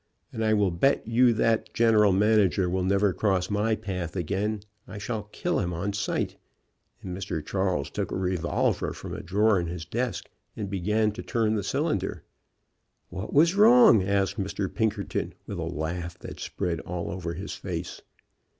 "And 0.33 0.43
I 0.43 0.55
will 0.55 0.71
bet 0.71 1.07
you 1.07 1.31
that 1.33 1.75
general 1.75 2.11
manager 2.11 2.67
will 2.67 2.81
never 2.81 3.13
cross 3.13 3.51
my 3.51 3.75
path 3.75 4.15
again. 4.15 4.61
I 4.87 4.97
shall 4.97 5.25
kill 5.31 5.59
him 5.59 5.73
on 5.75 5.93
sight," 5.93 6.37
and 7.03 7.15
Mr. 7.15 7.45
Charles 7.45 7.91
took 7.91 8.09
a 8.11 8.15
revolver 8.15 8.93
from 8.93 9.13
a 9.13 9.21
drawer 9.21 9.59
in 9.59 9.67
his 9.67 9.85
desk, 9.85 10.27
and 10.57 10.71
began 10.71 11.11
to 11.11 11.21
turn 11.21 11.53
the 11.53 11.61
cylinder. 11.61 12.23
"What 13.09 13.31
was 13.31 13.53
wrong?" 13.53 14.01
asked 14.01 14.39
Mr. 14.39 14.73
Pinkerton, 14.73 15.35
with 15.45 15.59
a 15.59 15.65
laugh 15.65 16.17
that 16.17 16.39
spread 16.39 16.79
all 16.79 17.11
over 17.11 17.35
his 17.35 17.53
face. 17.53 18.01